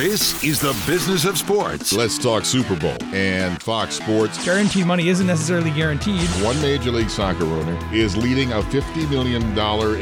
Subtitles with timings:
[0.00, 1.92] This is the business of sports.
[1.92, 4.42] Let's talk Super Bowl and Fox Sports.
[4.42, 6.22] Guaranteed money isn't necessarily guaranteed.
[6.42, 9.42] One Major League Soccer owner is leading a $50 million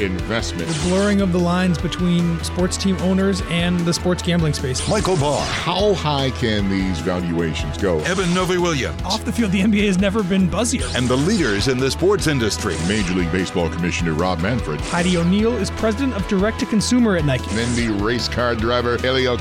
[0.00, 0.68] investment.
[0.68, 4.88] The blurring of the lines between sports team owners and the sports gambling space.
[4.88, 5.44] Michael Barr.
[5.44, 7.98] How high can these valuations go?
[8.02, 9.02] Eben Novy-Williams.
[9.02, 10.94] Off the field, the NBA has never been buzzier.
[10.94, 12.76] And the leaders in the sports industry.
[12.86, 14.80] Major League Baseball Commissioner Rob Manfred.
[14.80, 17.50] Heidi O'Neill is president of direct to consumer at Nike.
[17.50, 19.36] And then the race car driver, Helio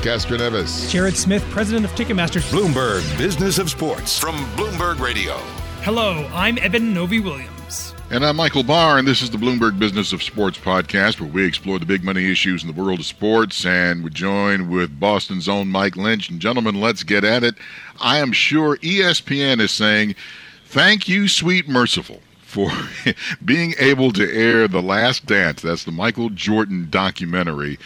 [0.48, 2.40] Jared Smith, president of Ticketmaster.
[2.50, 5.36] Bloomberg Business of Sports from Bloomberg Radio.
[5.82, 7.94] Hello, I'm Eben Novy-Williams.
[8.10, 11.44] And I'm Michael Barr, and this is the Bloomberg Business of Sports podcast, where we
[11.44, 13.66] explore the big money issues in the world of sports.
[13.66, 16.30] And we join with Boston's own Mike Lynch.
[16.30, 17.56] And gentlemen, let's get at it.
[18.00, 20.14] I am sure ESPN is saying,
[20.64, 22.70] Thank you, sweet merciful, for
[23.44, 25.60] being able to air The Last Dance.
[25.60, 27.78] That's the Michael Jordan documentary.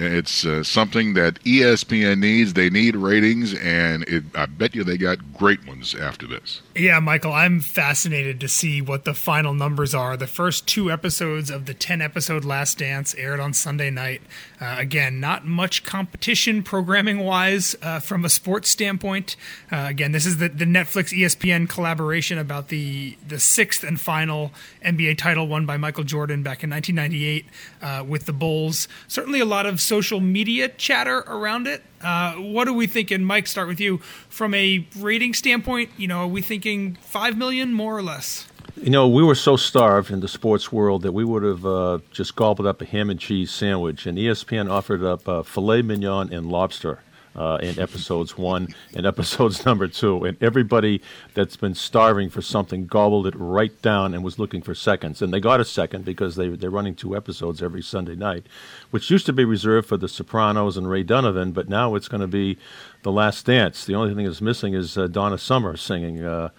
[0.00, 2.54] It's uh, something that ESPN needs.
[2.54, 6.62] They need ratings, and it, I bet you they got great ones after this.
[6.78, 10.16] Yeah, Michael, I'm fascinated to see what the final numbers are.
[10.16, 14.22] The first two episodes of the 10 episode Last Dance aired on Sunday night.
[14.60, 19.34] Uh, again, not much competition programming wise uh, from a sports standpoint.
[19.72, 24.52] Uh, again, this is the, the Netflix ESPN collaboration about the, the sixth and final
[24.84, 27.44] NBA title won by Michael Jordan back in 1998
[27.82, 28.86] uh, with the Bulls.
[29.08, 31.82] Certainly a lot of social media chatter around it.
[32.02, 33.46] Uh, what are we thinking, Mike?
[33.46, 33.98] Start with you.
[34.28, 38.46] From a rating standpoint, you know, are we thinking five million, more or less?
[38.76, 41.98] You know, we were so starved in the sports world that we would have uh,
[42.12, 46.32] just gobbled up a ham and cheese sandwich, and ESPN offered up uh, filet mignon
[46.32, 47.00] and lobster
[47.36, 50.24] uh, in episodes one and episodes number two.
[50.24, 51.00] And everybody
[51.34, 55.22] that's been starving for something gobbled it right down and was looking for seconds.
[55.22, 58.46] And they got a second because they, they're running two episodes every Sunday night,
[58.90, 62.20] which used to be reserved for The Sopranos and Ray Donovan, but now it's going
[62.20, 62.58] to be
[63.02, 63.84] The Last Dance.
[63.84, 66.50] The only thing that's missing is uh, Donna Summer singing uh,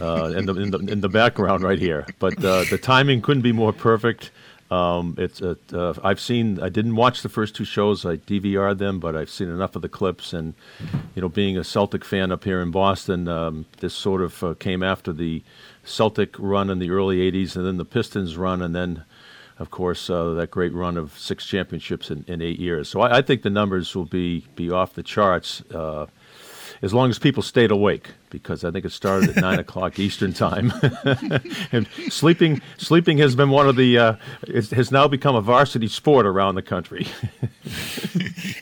[0.00, 2.06] uh, in, the, in, the, in the background right here.
[2.18, 4.30] But uh, the timing couldn't be more perfect.
[4.74, 6.60] Um, it's uh, I've seen.
[6.60, 8.04] I didn't watch the first two shows.
[8.04, 10.32] I DVR'd them, but I've seen enough of the clips.
[10.32, 10.54] And
[11.14, 14.54] you know, being a Celtic fan up here in Boston, um, this sort of uh,
[14.54, 15.42] came after the
[15.84, 19.04] Celtic run in the early '80s, and then the Pistons run, and then,
[19.60, 22.88] of course, uh, that great run of six championships in, in eight years.
[22.88, 26.06] So I, I, think the numbers will be be off the charts uh,
[26.82, 30.32] as long as people stayed awake, because I think it started at nine o'clock Eastern
[30.32, 30.72] time.
[31.72, 35.88] and sleeping sleeping has been one of the uh, it has now become a varsity
[35.88, 37.06] sport around the country.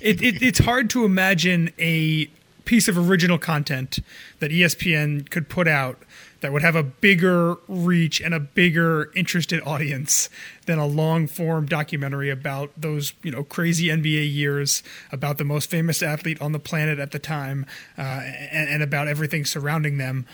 [0.00, 2.26] it, it, it's hard to imagine a
[2.64, 3.98] piece of original content
[4.38, 5.98] that ESPN could put out
[6.42, 10.28] that would have a bigger reach and a bigger interested audience
[10.66, 15.70] than a long form documentary about those you know crazy NBA years, about the most
[15.70, 17.64] famous athlete on the planet at the time,
[17.96, 20.26] uh, and, and about everything surrounding them.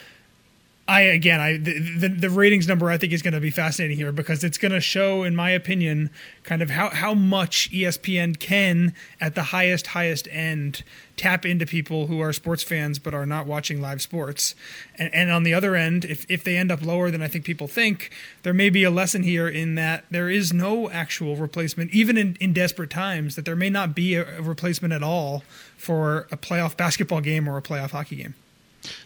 [0.89, 3.99] I again, I the, the, the ratings number I think is going to be fascinating
[3.99, 6.09] here because it's going to show, in my opinion,
[6.45, 10.83] kind of how how much ESPN can at the highest highest end
[11.19, 14.55] tap into people who are sports fans but are not watching live sports.
[14.97, 17.45] And, and on the other end, if if they end up lower than I think
[17.45, 18.11] people think,
[18.43, 22.39] there may be a lesson here in that there is no actual replacement, even in,
[22.41, 25.45] in desperate times, that there may not be a, a replacement at all
[25.77, 28.35] for a playoff basketball game or a playoff hockey game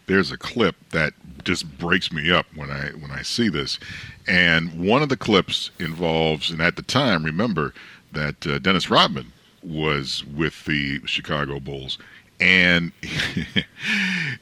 [0.07, 1.13] there's a clip that
[1.45, 3.79] just breaks me up when I when I see this,
[4.27, 7.75] and one of the clips involves, and at the time, remember
[8.13, 9.33] that uh, Dennis Rodman
[9.63, 11.99] was with the Chicago Bulls,
[12.41, 12.93] and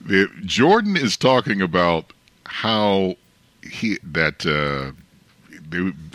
[0.01, 2.13] the, Jordan is talking about
[2.47, 3.17] how
[3.63, 4.93] he that uh,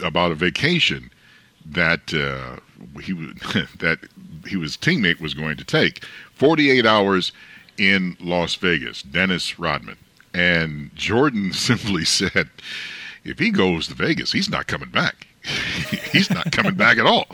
[0.06, 1.10] about a vacation
[1.66, 2.60] that uh,
[3.02, 3.14] he
[3.80, 4.00] that
[4.48, 6.04] he was teammate was going to take.
[6.34, 7.32] 48 hours
[7.78, 9.98] in Las Vegas, Dennis Rodman.
[10.34, 12.50] And Jordan simply said,
[13.24, 15.28] if he goes to Vegas, he's not coming back.
[16.12, 17.28] he's not coming back at all.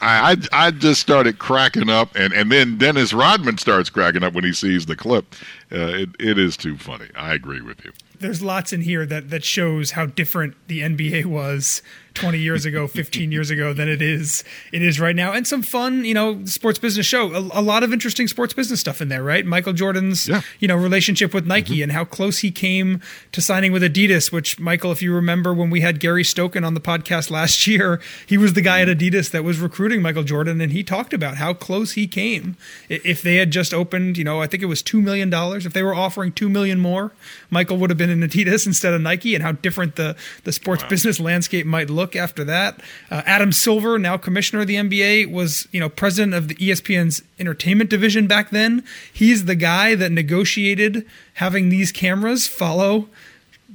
[0.00, 4.32] I, I, I just started cracking up, and and then Dennis Rodman starts cracking up
[4.34, 5.34] when he sees the clip.
[5.70, 7.06] Uh, it it is too funny.
[7.14, 7.92] I agree with you.
[8.18, 11.82] There's lots in here that that shows how different the NBA was
[12.14, 15.62] 20 years ago, 15 years ago than it is it is right now, and some
[15.62, 17.32] fun, you know, sports business show.
[17.32, 19.44] A, a lot of interesting sports business stuff in there, right?
[19.44, 20.42] Michael Jordan's, yeah.
[20.58, 21.84] you know, relationship with Nike mm-hmm.
[21.84, 23.00] and how close he came
[23.32, 24.32] to signing with Adidas.
[24.32, 28.00] Which, Michael, if you remember when we had Gary Stokan on the podcast last year,
[28.26, 31.36] he was the guy at Adidas that was recruiting Michael Jordan, and he talked about
[31.36, 32.56] how close he came.
[32.88, 35.66] If they had just opened, you know, I think it was two million dollars.
[35.66, 37.12] If they were offering two million more,
[37.50, 40.82] Michael would have been in Adidas instead of Nike, and how different the the sports
[40.82, 40.88] wow.
[40.88, 42.80] business landscape might look look after that.
[43.10, 47.22] Uh, Adam Silver, now commissioner of the NBA, was you know president of the ESPN's
[47.38, 48.84] entertainment division back then.
[49.12, 53.08] He's the guy that negotiated having these cameras follow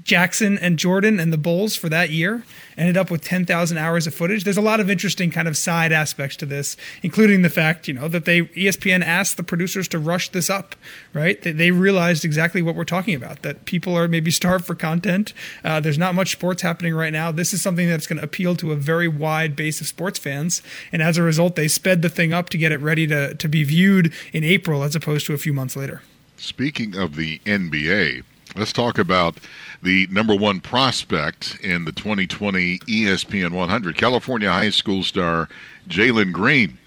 [0.08, 2.44] Jackson and Jordan and the Bulls for that year.
[2.78, 4.46] Ended up with 10,000 hours of footage.
[4.46, 7.94] There's a lot of interesting kind of side aspects to this, including the fact, you
[7.94, 10.78] know, that they ESPN asked the producers to rush this up,
[11.14, 11.42] right?
[11.42, 15.34] They, they realized exactly what we're talking about, that people are maybe starved for content.
[15.62, 17.34] Uh, there's not much sports happening right now.
[17.34, 20.62] This is something that's going to appeal to a very wide base of sports fans.
[20.94, 23.50] And as a result, they sped the thing up to get it ready to, to
[23.50, 26.02] be viewed in April as opposed to a few months later.
[26.38, 28.24] Speaking of the NBA,
[28.58, 29.38] let's talk about
[29.82, 35.48] the number one prospect in the 2020 ESPN 100, California high school star
[35.88, 36.78] Jalen Green.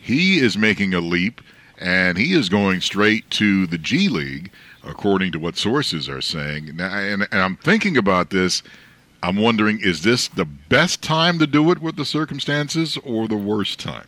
[0.00, 1.40] He is making a leap,
[1.78, 4.50] and he is going straight to the G League,
[4.84, 6.76] according to what sources are saying.
[6.76, 8.62] Now, and, and I'm thinking about this.
[9.22, 13.36] I'm wondering, is this the best time to do it with the circumstances, or the
[13.36, 14.06] worst time?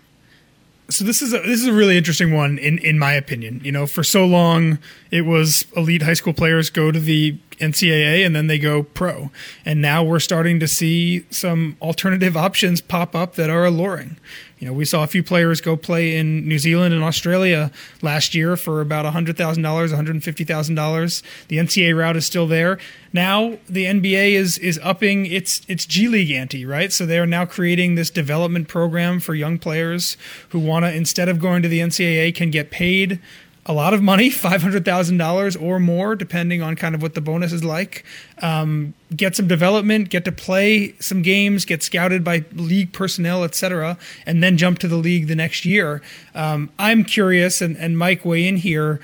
[0.90, 3.60] So this is a this is a really interesting one in in my opinion.
[3.62, 4.78] You know, for so long
[5.10, 9.30] it was elite high school players go to the NCAA and then they go pro,
[9.64, 14.16] and now we're starting to see some alternative options pop up that are alluring.
[14.58, 17.70] You know, we saw a few players go play in New Zealand and Australia
[18.02, 21.22] last year for about $100,000, $150,000.
[21.48, 22.78] The NCAA route is still there.
[23.12, 26.92] Now the NBA is is upping its its G League ante, right?
[26.92, 30.16] So they are now creating this development program for young players
[30.50, 33.18] who want to instead of going to the NCAA can get paid
[33.68, 37.14] a lot of money, five hundred thousand dollars or more, depending on kind of what
[37.14, 38.04] the bonus is like.
[38.40, 43.98] Um, get some development, get to play some games, get scouted by league personnel, etc.,
[44.26, 46.02] and then jump to the league the next year.
[46.34, 49.00] Um, I'm curious, and, and Mike, weigh in here.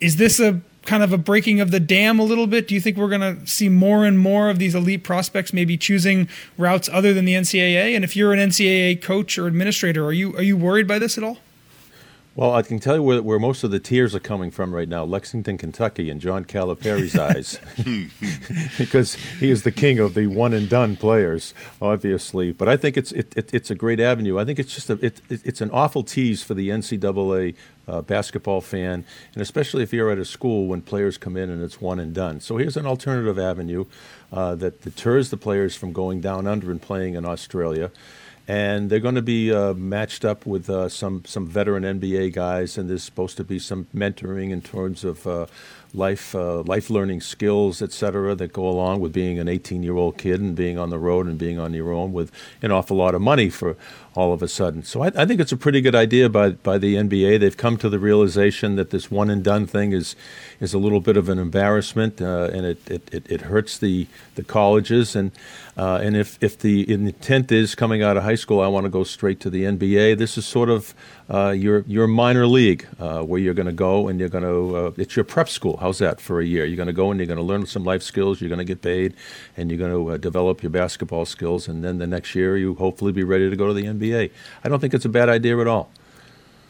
[0.00, 2.66] Is this a kind of a breaking of the dam a little bit?
[2.66, 5.76] Do you think we're going to see more and more of these elite prospects maybe
[5.76, 7.94] choosing routes other than the NCAA?
[7.94, 11.18] And if you're an NCAA coach or administrator, are you are you worried by this
[11.18, 11.38] at all?
[12.38, 14.88] Well, I can tell you where, where most of the tears are coming from right
[14.88, 17.58] now Lexington, Kentucky, in John Calipari's eyes.
[18.78, 21.52] because he is the king of the one and done players,
[21.82, 22.52] obviously.
[22.52, 24.38] But I think it's, it, it, it's a great avenue.
[24.38, 27.56] I think it's just a, it, it's an awful tease for the NCAA
[27.88, 31.60] uh, basketball fan, and especially if you're at a school when players come in and
[31.60, 32.38] it's one and done.
[32.38, 33.86] So here's an alternative avenue
[34.32, 37.90] uh, that deters the players from going down under and playing in Australia
[38.48, 42.78] and they're going to be uh, matched up with uh, some some veteran NBA guys,
[42.78, 45.46] and there's supposed to be some mentoring in terms of uh,
[45.94, 49.96] life uh, life learning skills, et cetera, that go along with being an 18 year
[49.96, 52.30] old kid and being on the road and being on your own with
[52.62, 53.76] an awful lot of money for
[54.14, 54.82] all of a sudden.
[54.82, 57.40] So I, I think it's a pretty good idea by by the NBA.
[57.40, 60.16] They've come to the realization that this one and done thing is
[60.60, 64.42] is a little bit of an embarrassment, uh, and it, it, it, hurts the the
[64.42, 65.32] colleges and.
[65.78, 68.90] Uh, and if, if the intent is coming out of high school, I want to
[68.90, 70.18] go straight to the NBA.
[70.18, 70.92] This is sort of
[71.30, 74.76] uh, your your minor league uh, where you're going to go and you're going to
[74.76, 75.76] uh, it's your prep school.
[75.76, 76.64] How's that for a year?
[76.64, 78.40] You're going to go and you're going to learn some life skills.
[78.40, 79.14] You're going to get paid,
[79.56, 81.68] and you're going to uh, develop your basketball skills.
[81.68, 84.30] And then the next year, you hopefully be ready to go to the NBA.
[84.64, 85.90] I don't think it's a bad idea at all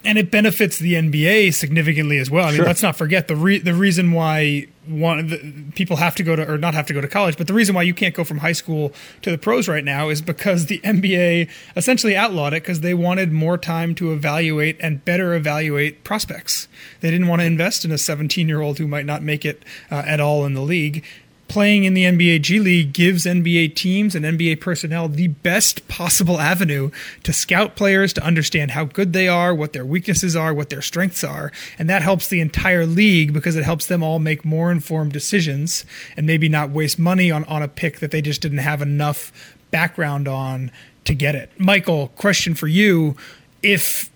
[0.04, 2.46] and it benefits the NBA significantly as well.
[2.46, 6.22] I mean, let's not forget the re- the reason why one the, people have to
[6.22, 8.14] go to or not have to go to college, but the reason why you can't
[8.14, 8.92] go from high school
[9.22, 13.32] to the pros right now is because the NBA essentially outlawed it because they wanted
[13.32, 16.68] more time to evaluate and better evaluate prospects.
[17.00, 19.64] They didn't want to invest in a 17 year old who might not make it
[19.90, 21.04] uh, at all in the league
[21.48, 26.38] playing in the NBA G League gives NBA teams and NBA personnel the best possible
[26.38, 26.90] avenue
[27.24, 30.82] to scout players, to understand how good they are, what their weaknesses are, what their
[30.82, 31.50] strengths are.
[31.78, 35.84] And that helps the entire league because it helps them all make more informed decisions
[36.16, 39.32] and maybe not waste money on, on a pick that they just didn't have enough
[39.70, 40.70] background on
[41.04, 41.50] to get it.
[41.58, 43.16] Michael, question for you.
[43.62, 44.10] If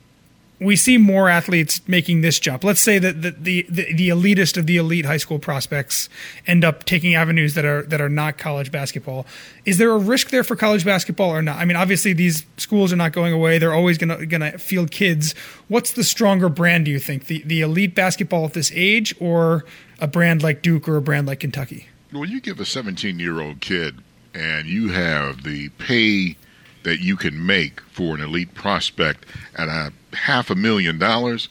[0.63, 2.65] we see more athletes making this jump.
[2.65, 6.09] Let's say that the, the, the, the, elitist of the elite high school prospects
[6.47, 9.27] end up taking avenues that are that are not college basketball.
[9.65, 11.59] Is there a risk there for college basketball or not?
[11.59, 13.59] I mean, obviously these schools are not going away.
[13.59, 15.35] They're always gonna field kids.
[15.69, 16.87] What's the stronger brand?
[16.87, 19.65] Do you think the the elite basketball at this age, or
[20.01, 21.89] a brand like Duke or a brand like Kentucky?
[22.13, 23.99] Well, you give a 17 year old kid
[24.35, 26.37] and you have the pay
[26.83, 29.25] that you can make for an elite prospect
[29.57, 31.49] at a half a million dollars.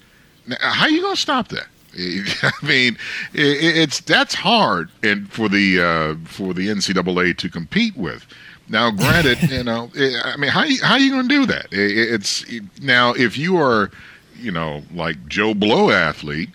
[0.47, 1.67] Now, how are you going to stop that?
[1.97, 2.97] I mean,
[3.33, 8.25] it's that's hard and for the uh, for the NCAA to compete with.
[8.69, 9.91] Now, granted, you know,
[10.23, 11.67] I mean, how how are you going to do that?
[11.71, 12.45] It's
[12.81, 13.91] now if you are,
[14.37, 16.49] you know, like Joe Blow athlete,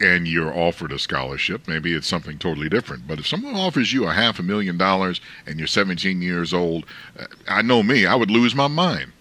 [0.00, 3.06] and you're offered a scholarship, maybe it's something totally different.
[3.06, 6.86] But if someone offers you a half a million dollars and you're 17 years old,
[7.18, 9.12] uh, I know me, I would lose my mind.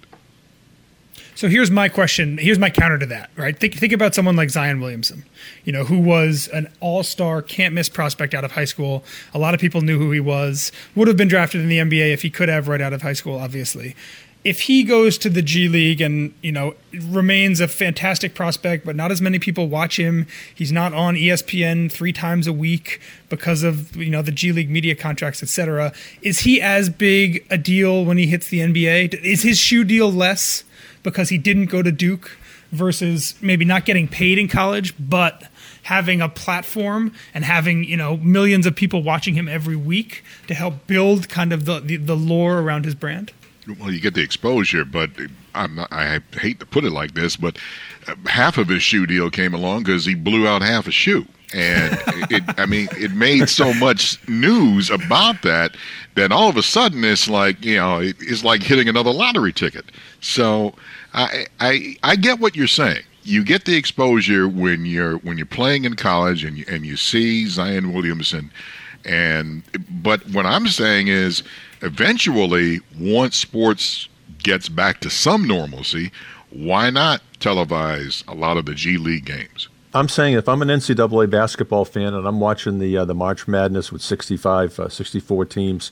[1.41, 2.37] So here's my question.
[2.37, 3.59] Here's my counter to that, right?
[3.59, 5.25] Think, think about someone like Zion Williamson,
[5.65, 9.03] you know, who was an all star, can't miss prospect out of high school.
[9.33, 12.13] A lot of people knew who he was, would have been drafted in the NBA
[12.13, 13.95] if he could have right out of high school, obviously.
[14.43, 18.95] If he goes to the G League and, you know, remains a fantastic prospect, but
[18.95, 23.63] not as many people watch him, he's not on ESPN three times a week because
[23.63, 25.91] of, you know, the G League media contracts, etc.
[26.21, 29.15] Is he as big a deal when he hits the NBA?
[29.23, 30.65] Is his shoe deal less?
[31.03, 32.37] Because he didn't go to Duke
[32.71, 35.49] versus maybe not getting paid in college, but
[35.83, 40.53] having a platform and having you know millions of people watching him every week to
[40.53, 43.31] help build kind of the the, the lore around his brand.
[43.79, 45.11] Well, you get the exposure, but
[45.53, 47.57] not, I hate to put it like this, but
[48.07, 51.27] uh, half of his shoe deal came along because he blew out half a shoe
[51.53, 51.97] and
[52.31, 55.75] it, I mean, it made so much news about that
[56.15, 59.85] that all of a sudden it's like you know it's like hitting another lottery ticket.
[60.19, 60.73] So
[61.13, 63.03] I I I get what you're saying.
[63.23, 66.97] You get the exposure when you're when you're playing in college and you, and you
[66.97, 68.51] see Zion Williamson,
[69.05, 71.43] and but what I'm saying is
[71.81, 74.07] eventually once sports
[74.43, 76.11] gets back to some normalcy,
[76.49, 79.67] why not televise a lot of the G League games?
[79.93, 83.45] I'm saying if I'm an NCAA basketball fan and I'm watching the uh, the March
[83.45, 85.91] Madness with 65, uh, 64 teams,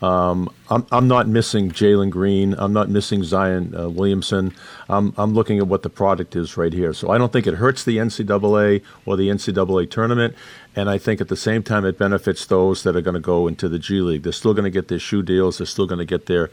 [0.00, 2.54] um, I'm, I'm not missing Jalen Green.
[2.54, 4.54] I'm not missing Zion uh, Williamson.
[4.88, 6.92] I'm, I'm looking at what the product is right here.
[6.92, 10.36] So I don't think it hurts the NCAA or the NCAA tournament.
[10.76, 13.48] And I think at the same time, it benefits those that are going to go
[13.48, 14.22] into the G League.
[14.22, 15.58] They're still going to get their shoe deals.
[15.58, 16.50] They're still going to get their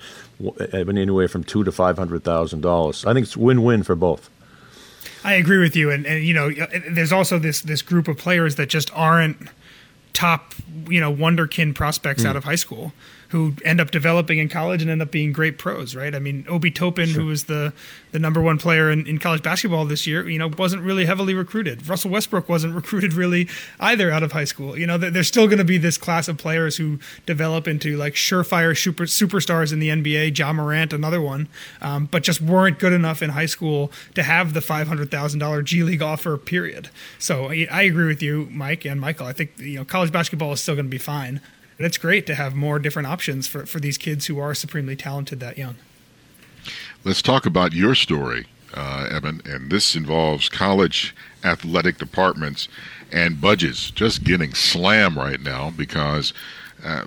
[0.74, 3.06] anywhere from two to five hundred thousand dollars.
[3.06, 4.32] I think it's win-win for both.
[5.28, 6.50] I agree with you, and, and you know,
[6.90, 9.36] there's also this this group of players that just aren't
[10.14, 10.56] top,
[10.88, 12.28] you know, wonderkin prospects mm.
[12.28, 12.94] out of high school
[13.30, 16.16] who end up developing in college and end up being great pros, right?
[16.16, 17.22] I mean, Obi Toppin, sure.
[17.22, 17.74] who was the
[18.12, 21.34] the number one player in, in college basketball this year, you know, wasn't really heavily
[21.34, 21.88] recruited.
[21.88, 24.78] Russell Westbrook wasn't recruited really either out of high school.
[24.78, 28.14] You know, there's still going to be this class of players who develop into like
[28.14, 30.38] surefire super superstars in the NBA.
[30.38, 31.48] Ja Morant, another one,
[31.82, 35.40] um, but just weren't good enough in high school to have the five hundred thousand
[35.40, 36.38] dollar G League offer.
[36.38, 36.90] Period.
[37.20, 39.28] So I agree with you, Mike and Michael.
[39.28, 41.42] I think you know college basketball is still going to be fine.
[41.78, 44.96] But it's great to have more different options for, for these kids who are supremely
[44.96, 45.76] talented that young.
[47.04, 49.42] Let's talk about your story, uh, Eben.
[49.46, 52.68] And this involves college athletic departments
[53.12, 56.34] and budgets just getting slammed right now because
[56.84, 57.06] uh,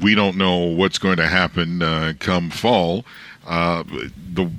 [0.00, 3.04] we don't know what's going to happen uh, come fall.
[3.46, 3.82] Uh,
[4.32, 4.50] the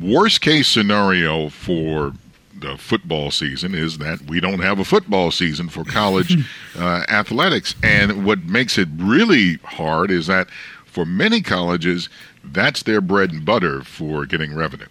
[0.00, 2.12] worst case scenario for
[2.60, 6.36] the football season is that we don't have a football season for college
[6.78, 7.74] uh, athletics.
[7.82, 10.48] And what makes it really hard is that
[10.84, 12.08] for many colleges,
[12.44, 14.86] that's their bread and butter for getting revenue.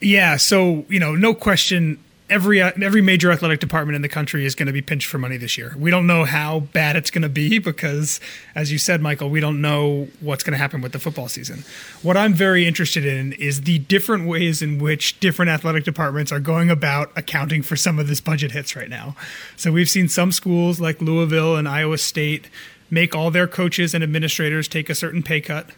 [0.00, 4.46] Yeah, so you know, no question, every uh, every major athletic department in the country
[4.46, 5.74] is going to be pinched for money this year.
[5.76, 8.20] We don't know how bad it's going to be because,
[8.54, 11.64] as you said, Michael, we don't know what's going to happen with the football season.
[12.02, 16.40] What I'm very interested in is the different ways in which different athletic departments are
[16.40, 19.16] going about accounting for some of this budget hits right now.
[19.56, 22.48] So we've seen some schools like Louisville and Iowa State
[22.90, 25.70] make all their coaches and administrators take a certain pay cut.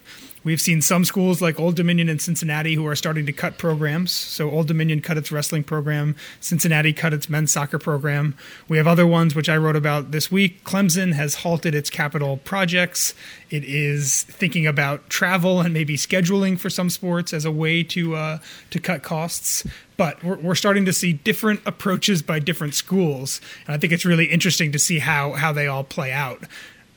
[0.45, 4.11] We've seen some schools like Old Dominion and Cincinnati who are starting to cut programs.
[4.11, 8.35] So Old Dominion cut its wrestling program, Cincinnati cut its men's soccer program.
[8.69, 10.65] We have other ones which I wrote about this week.
[10.65, 13.15] Clemson has halted its capital projects.
[13.51, 18.17] It is thinking about travel and maybe scheduling for some sports as a way to
[18.17, 18.39] uh,
[18.71, 19.65] to cut costs.
[19.97, 24.05] But we're, we're starting to see different approaches by different schools, and I think it's
[24.05, 26.43] really interesting to see how how they all play out.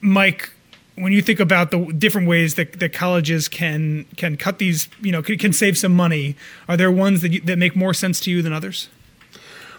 [0.02, 0.52] Mike,
[0.96, 5.12] when you think about the different ways that, that colleges can can cut these, you
[5.12, 6.36] know, can, can save some money,
[6.68, 8.90] are there ones that you, that make more sense to you than others?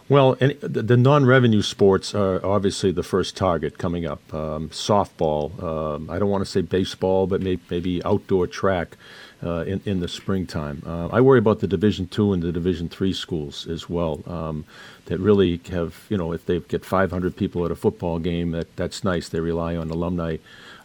[0.08, 4.32] Well, the, the non-revenue sports are obviously the first target coming up.
[4.32, 5.60] Um, softball.
[5.60, 8.96] Um, I don't want to say baseball, but maybe, maybe outdoor track
[9.42, 10.82] uh, in in the springtime.
[10.86, 14.22] Uh, I worry about the Division two and the Division three schools as well.
[14.26, 14.64] Um,
[15.06, 18.74] that really have, you know, if they get 500 people at a football game, that
[18.76, 19.28] that's nice.
[19.28, 20.36] They rely on alumni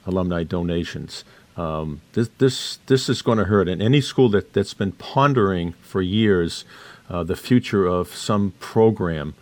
[0.05, 1.24] alumni donations.
[1.58, 3.67] Um, this this this is going to hurt.
[3.67, 6.65] And any school that that's been pondering for years
[7.12, 9.36] uh, the future of some program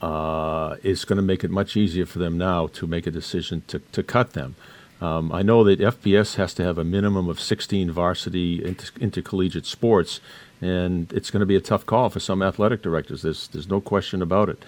[0.00, 3.62] uh, is going to make it much easier for them now to make a decision
[3.66, 4.56] to to cut them.
[5.02, 9.66] Um, I know that FBS has to have a minimum of 16 varsity inter- intercollegiate
[9.66, 10.20] sports,
[10.60, 13.22] and it's going to be a tough call for some athletic directors.
[13.22, 14.64] There's there's no question about it.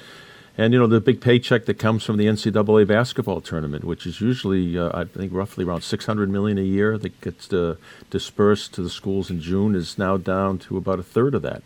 [0.57, 4.21] And you know the big paycheck that comes from the NCAA basketball tournament, which is
[4.21, 7.75] usually uh, I think roughly around 600 million a year that gets uh,
[8.11, 11.65] dispersed to the schools in June, is now down to about a third of that.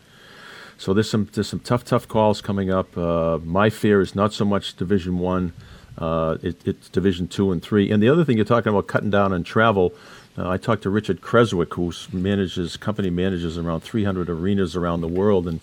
[0.78, 2.96] So there's some there's some tough tough calls coming up.
[2.96, 5.52] Uh, my fear is not so much Division One,
[5.98, 7.90] uh, it, it's Division Two and Three.
[7.90, 9.92] And the other thing you're talking about cutting down on travel.
[10.38, 15.08] Uh, I talked to Richard Creswick, who manages company manages around 300 arenas around the
[15.08, 15.58] world, and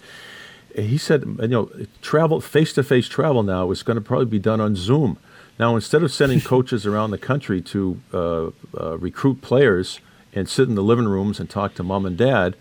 [0.76, 1.70] he said, you know,
[2.02, 5.18] travel, face to face travel now is going to probably be done on Zoom.
[5.58, 8.46] Now, instead of sending coaches around the country to uh,
[8.80, 10.00] uh, recruit players
[10.34, 12.56] and sit in the living rooms and talk to mom and dad,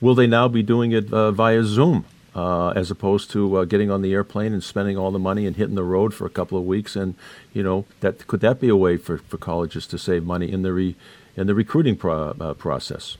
[0.00, 2.04] will they now be doing it uh, via Zoom?
[2.34, 5.54] Uh, as opposed to uh, getting on the airplane and spending all the money and
[5.54, 7.14] hitting the road for a couple of weeks, and
[7.52, 10.62] you know that could that be a way for, for colleges to save money in
[10.62, 10.96] the re,
[11.36, 13.18] in the recruiting pro, uh, process?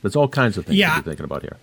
[0.00, 0.94] There's all kinds of things yeah.
[0.94, 1.56] to be thinking about here.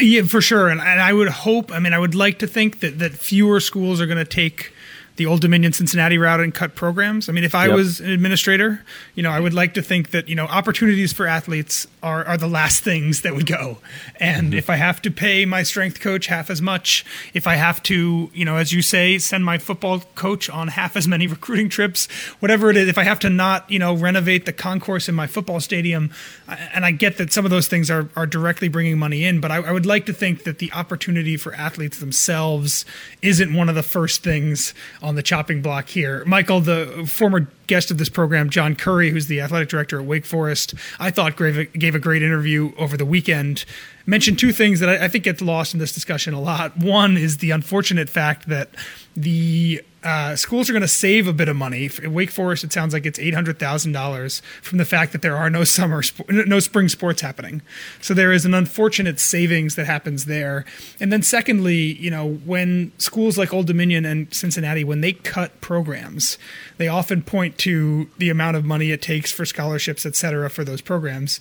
[0.00, 0.68] Yeah, for sure.
[0.68, 3.60] And, and I would hope, I mean, I would like to think that, that fewer
[3.60, 4.72] schools are going to take
[5.20, 7.28] the Old Dominion Cincinnati route and cut programs.
[7.28, 7.76] I mean, if I yep.
[7.76, 8.82] was an administrator,
[9.14, 12.38] you know, I would like to think that, you know, opportunities for athletes are, are
[12.38, 13.76] the last things that would go.
[14.18, 14.54] And mm-hmm.
[14.54, 18.30] if I have to pay my strength coach half as much, if I have to,
[18.32, 22.06] you know, as you say, send my football coach on half as many recruiting trips,
[22.40, 25.26] whatever it is, if I have to not, you know, renovate the concourse in my
[25.26, 26.10] football stadium,
[26.48, 29.50] and I get that some of those things are, are directly bringing money in, but
[29.50, 32.86] I, I would like to think that the opportunity for athletes themselves
[33.20, 34.72] isn't one of the first things
[35.02, 36.24] on the chopping block here.
[36.24, 40.26] Michael, the former guest of this program, John Currie, who's the athletic director at Wake
[40.26, 43.64] Forest, I thought gave, gave a great interview over the weekend.
[44.10, 46.76] Mentioned two things that I, I think gets lost in this discussion a lot.
[46.76, 48.70] One is the unfortunate fact that
[49.14, 51.88] the uh, schools are going to save a bit of money.
[52.04, 55.36] Wake Forest, it sounds like it's eight hundred thousand dollars from the fact that there
[55.36, 57.62] are no summer, no spring sports happening.
[58.00, 60.64] So there is an unfortunate savings that happens there.
[60.98, 65.60] And then secondly, you know, when schools like Old Dominion and Cincinnati, when they cut
[65.60, 66.36] programs,
[66.78, 70.64] they often point to the amount of money it takes for scholarships, et cetera, for
[70.64, 71.38] those programs.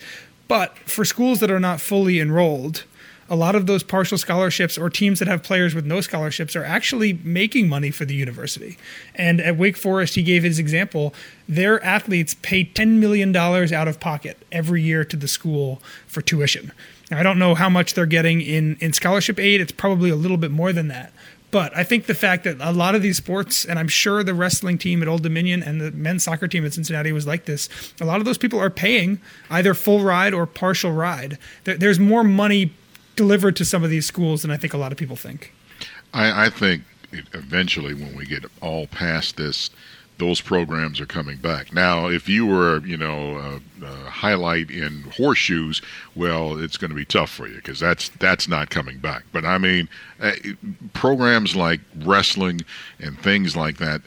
[0.49, 2.83] But for schools that are not fully enrolled,
[3.29, 6.63] a lot of those partial scholarships or teams that have players with no scholarships are
[6.63, 8.75] actually making money for the university.
[9.13, 11.13] And at Wake Forest, he gave his example.
[11.47, 16.71] Their athletes pay $10 million out of pocket every year to the school for tuition.
[17.11, 19.61] Now, I don't know how much they're getting in, in scholarship aid.
[19.61, 21.13] It's probably a little bit more than that.
[21.51, 24.33] But I think the fact that a lot of these sports, and I'm sure the
[24.33, 27.69] wrestling team at Old Dominion and the men's soccer team at Cincinnati was like this,
[27.99, 31.37] a lot of those people are paying either full ride or partial ride.
[31.63, 32.71] There's more money
[33.15, 35.53] delivered to some of these schools than I think a lot of people think.
[36.13, 36.83] I, I think
[37.33, 39.69] eventually, when we get all past this,
[40.19, 41.73] those programs are coming back.
[41.73, 45.81] Now, if you were, you know, a, a highlight in horseshoes,
[46.15, 49.23] well, it's going to be tough for you because that's that's not coming back.
[49.31, 49.89] But I mean,
[50.21, 50.33] uh,
[50.93, 52.61] programs like wrestling
[52.99, 54.01] and things like that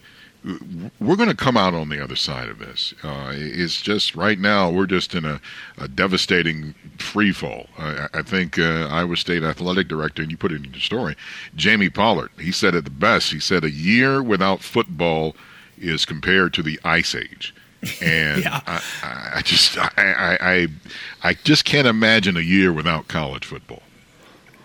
[1.01, 2.93] we're going to come out on the other side of this.
[3.03, 5.41] Uh, it's just right now we're just in a,
[5.79, 7.67] a devastating free fall.
[7.79, 11.17] I, I think uh, Iowa State athletic director, and you put it in your story,
[11.55, 12.31] Jamie Pollard.
[12.41, 13.33] He said it the best.
[13.33, 15.37] He said a year without football
[15.79, 17.55] is compared to the ice age.
[18.01, 18.61] And yeah.
[18.67, 19.89] I, I, just I,
[20.41, 20.69] I
[21.23, 23.83] I just can't imagine a year without college football.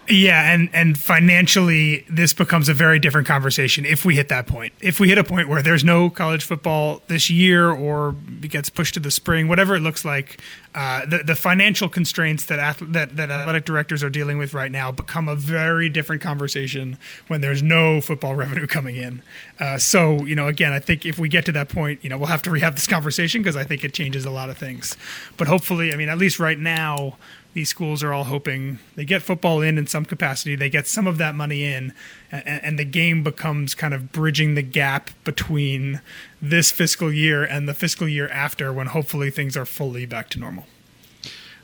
[0.09, 4.71] Yeah, and and financially, this becomes a very different conversation if we hit that point.
[4.79, 8.69] If we hit a point where there's no college football this year, or it gets
[8.69, 10.41] pushed to the spring, whatever it looks like,
[10.75, 14.71] uh, the the financial constraints that ath- that that athletic directors are dealing with right
[14.71, 19.21] now become a very different conversation when there's no football revenue coming in.
[19.59, 22.17] Uh, so you know, again, I think if we get to that point, you know,
[22.17, 24.95] we'll have to rehab this conversation because I think it changes a lot of things.
[25.35, 27.17] But hopefully, I mean, at least right now
[27.57, 31.07] these schools are all hoping they get football in in some capacity, they get some
[31.07, 31.91] of that money in,
[32.31, 35.99] and, and, the game becomes kind of bridging the gap between
[36.39, 40.39] this fiscal year and the fiscal year after when hopefully things are fully back to
[40.39, 40.67] normal.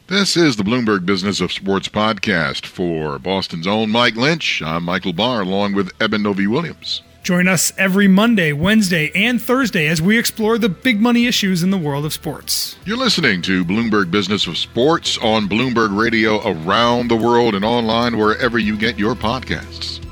[0.08, 4.64] This is the Bloomberg Business of Sports podcast for Boston's own Mike Lynch.
[4.64, 7.04] I'm Michael Barr along with Eben Novy-Williams.
[7.24, 11.72] Join us every Monday, Wednesday, and Thursday as we explore the big money issues in
[11.72, 12.76] the world of sports.
[12.86, 18.18] You're listening to Bloomberg Business of Sports on Bloomberg Radio around the world and online
[18.18, 20.03] wherever you get your podcasts.